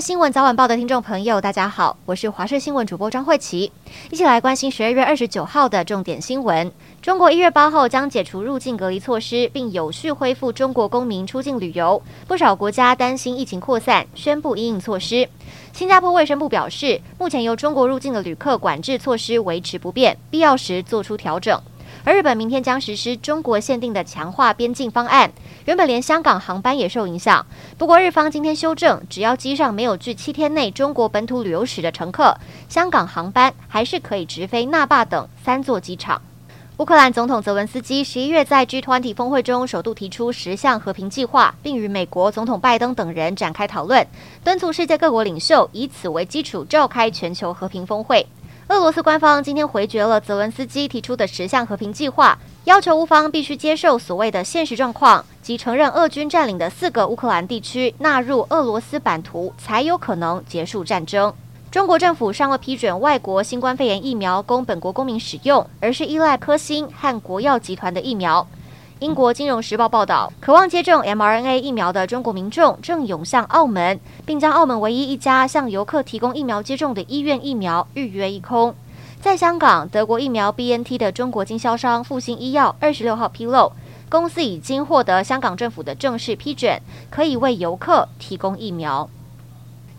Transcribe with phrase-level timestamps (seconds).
[0.00, 3.72] 新闻早晚报的听众朋友，大家好，我是华视新闻主播张慧琪，
[4.10, 6.70] 一起来关心十二月二十九号的重点新闻。
[7.00, 12.02] 中国一月八号将解除入境隔离措施，并有序恢复中国公民出境旅游。
[12.28, 15.26] 不少国家担心疫情扩散，宣布因应措施。
[15.72, 21.58] 新加坡卫生部表示，目前由中国入境的旅客管制措施维持不变，必要时做出调整。
[22.04, 25.30] 而日本明天将实施中国限定的强化边境方案，
[25.64, 27.44] 原本连香港航班也受影响。
[27.76, 32.36] 不过日方今天修正，只要机上没有具七天内中国本土旅游史的乘客，
[32.68, 36.20] 香港航班还是可以直飞那霸等三座机场。
[36.78, 44.06] 乌克兰总统泽文斯基十一月在 G20 峰会中首度提出十项和平计划，并与美国总统拜登等人展开讨论，
[44.44, 48.26] 敦促世界各国领袖以此为基础召开全球和平峰会。
[48.68, 61.32] 俄罗斯官方今天回绝了泽伦斯基提出的十项和平计划，要求乌方必须接受所谓的现实状况，即承认俄军占领的四个乌克兰地区纳入俄罗斯版图，才有可能结束战争。
[61.70, 68.44] 中国政府尚未批准外国新冠肺炎疫苗供本国公民使用，而是依赖科兴和国药集团的疫苗。
[69.00, 78.74] 英国《金融时报》报道，渴望接种 mRNA 疫苗的中国民众正涌向澳门，并将澳门唯一一家向游客提供疫苗接种的医院疫苗预约一空。
[79.20, 83.70] 在香港，德国疫苗 BNT 的中国经销商复星医药二十六号披露，
[84.08, 86.80] 公司已经获得香港政府的正式批准，
[87.10, 89.10] 可以为游客提供疫苗。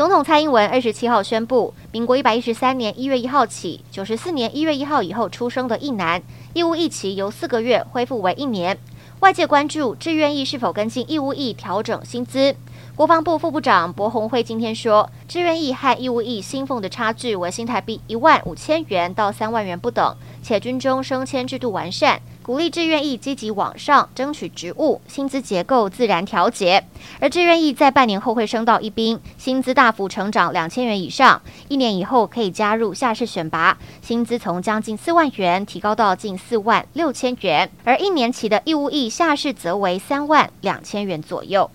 [0.00, 6.22] 总统蔡英文二十七号宣布，民国一百一十三年一月一号起，九十四年一月一号以后出生的役男。
[6.54, 8.78] 义务役期由四个月恢复为一年，
[9.20, 12.56] 外界关注志愿役是否跟进义务役调整薪资。
[12.96, 22.20] 国防部副部长柏鸿辉今天说，志愿役和义务役薪俸的差距为新台币一万五千元到三万元不等，且军中升迁制度完善。
[22.42, 26.82] 鼓励志愿役积极往上争取职务，薪资结构自然调节。
[27.20, 31.40] 而志愿役在半年后会升到一兵，薪资大幅成长两千元以上。
[31.68, 37.70] 一年以后可以加入下士选拔，薪资从将近四万元提高到近四万六千元。
[37.84, 41.70] 而一年期的义务役下士则为三万两千元左右。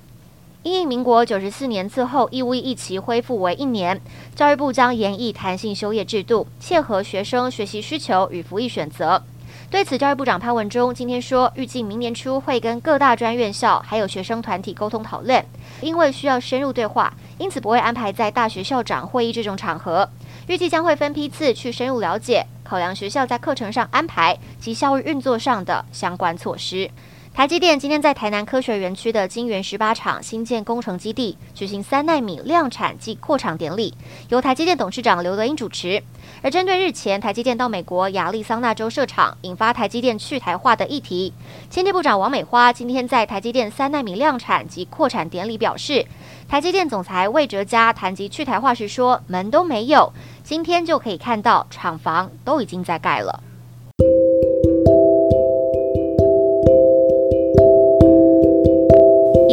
[0.66, 4.02] 因应民国九十四年次后义务役期恢复为一年，
[4.34, 9.22] 教育部将研议弹性修业制度，切合学生学习需求与服役选择。
[9.70, 15.46] 对此，教育部长潘文忠今天说，预计明年初会跟各大专院校还有学生团体沟通讨论，
[15.82, 20.10] 因为需要深入对话，因此不会安排在大学校长会议这种场合，
[20.48, 26.90] 预计将会分批次去深入了解，考量学校在课程上安排及校务运作上的相关措施。
[27.36, 33.94] 台积电今天在台南科学园区的晶圆十八厂新建工程基地举行三纳米量产及扩厂典礼，
[34.30, 36.02] 由台积电董事长刘德英主持。
[36.42, 41.34] 而针对日前台积电到美国亚利桑那州设厂，引发台积电去台化的议题，
[41.70, 46.06] 经济部长王美花今天在台积电三纳米量产及扩产典礼表示，
[46.48, 53.44] 台积电总裁魏哲嘉谈及去台化时说，门都没有，今天就可以看到厂房都已经在盖了。